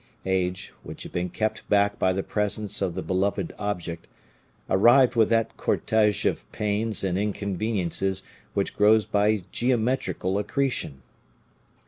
Age, 0.25 0.73
which 0.81 1.03
had 1.03 1.11
been 1.11 1.29
kept 1.29 1.69
back 1.69 1.99
by 1.99 2.11
the 2.11 2.23
presence 2.23 2.81
of 2.81 2.95
the 2.95 3.03
beloved 3.03 3.53
object, 3.59 4.07
arrived 4.67 5.13
with 5.15 5.29
that 5.29 5.55
cortege 5.57 6.25
of 6.27 6.51
pains 6.51 7.03
and 7.03 7.19
inconveniences, 7.19 8.23
which 8.55 8.75
grows 8.75 9.05
by 9.05 9.43
geometrical 9.51 10.39
accretion. 10.39 11.03